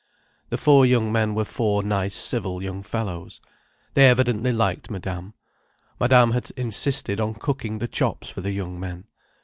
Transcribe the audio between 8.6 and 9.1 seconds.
men.